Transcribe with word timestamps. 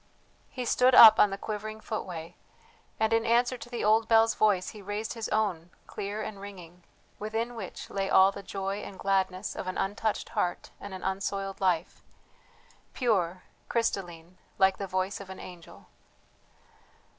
He 0.49 0.65
stood 0.65 0.95
up 0.95 1.19
on 1.19 1.29
the 1.29 1.37
quivering 1.37 1.79
footway, 1.79 2.35
and 2.99 3.13
in 3.13 3.23
answer 3.23 3.55
to 3.55 3.69
the 3.69 3.83
old 3.83 4.07
bell's 4.07 4.33
voice 4.33 4.69
he 4.69 4.81
raised 4.81 5.13
his 5.13 5.29
own, 5.29 5.69
clear 5.85 6.23
and 6.23 6.41
ringing, 6.41 6.81
within 7.19 7.53
which 7.53 7.87
lay 7.87 8.09
all 8.09 8.31
the 8.31 8.41
joy 8.41 8.77
and 8.77 8.97
gladness 8.97 9.55
of 9.55 9.67
an 9.67 9.77
untouched 9.77 10.29
heart 10.29 10.71
and 10.79 10.95
an 10.95 11.03
unsoiled 11.03 11.61
life, 11.61 12.01
pure, 12.95 13.43
crystalline, 13.69 14.39
like 14.57 14.77
the 14.79 14.87
voice 14.87 15.19
of 15.21 15.29
an 15.29 15.39
angel. 15.39 15.85